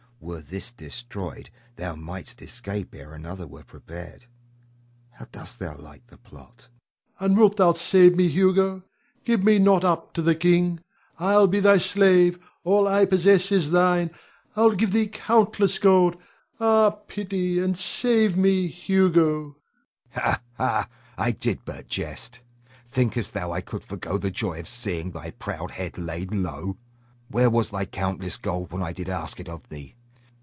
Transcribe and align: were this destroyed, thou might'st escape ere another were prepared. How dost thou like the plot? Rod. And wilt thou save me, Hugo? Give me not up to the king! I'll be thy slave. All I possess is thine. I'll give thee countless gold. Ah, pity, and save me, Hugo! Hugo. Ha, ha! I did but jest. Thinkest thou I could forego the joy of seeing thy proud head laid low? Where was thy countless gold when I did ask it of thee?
were 0.23 0.39
this 0.39 0.71
destroyed, 0.71 1.49
thou 1.77 1.95
might'st 1.95 2.43
escape 2.43 2.93
ere 2.93 3.15
another 3.15 3.47
were 3.47 3.63
prepared. 3.63 4.23
How 5.13 5.25
dost 5.31 5.57
thou 5.57 5.75
like 5.77 6.05
the 6.05 6.19
plot? 6.19 6.67
Rod. 7.19 7.25
And 7.25 7.35
wilt 7.39 7.57
thou 7.57 7.73
save 7.73 8.15
me, 8.15 8.27
Hugo? 8.27 8.83
Give 9.25 9.43
me 9.43 9.57
not 9.57 9.83
up 9.83 10.13
to 10.13 10.21
the 10.21 10.35
king! 10.35 10.79
I'll 11.17 11.47
be 11.47 11.59
thy 11.59 11.79
slave. 11.79 12.37
All 12.63 12.87
I 12.87 13.05
possess 13.07 13.51
is 13.51 13.71
thine. 13.71 14.11
I'll 14.55 14.73
give 14.73 14.91
thee 14.91 15.07
countless 15.07 15.79
gold. 15.79 16.21
Ah, 16.59 16.91
pity, 17.07 17.57
and 17.59 17.75
save 17.75 18.37
me, 18.37 18.67
Hugo! 18.67 19.23
Hugo. 19.23 19.55
Ha, 20.21 20.41
ha! 20.57 20.87
I 21.17 21.31
did 21.31 21.65
but 21.65 21.87
jest. 21.87 22.41
Thinkest 22.85 23.33
thou 23.33 23.51
I 23.51 23.61
could 23.61 23.83
forego 23.83 24.19
the 24.19 24.29
joy 24.29 24.59
of 24.59 24.67
seeing 24.67 25.09
thy 25.11 25.31
proud 25.31 25.71
head 25.71 25.97
laid 25.97 26.31
low? 26.31 26.77
Where 27.27 27.49
was 27.49 27.71
thy 27.71 27.85
countless 27.85 28.37
gold 28.37 28.71
when 28.71 28.83
I 28.83 28.93
did 28.93 29.09
ask 29.09 29.39
it 29.39 29.49
of 29.49 29.67
thee? 29.69 29.95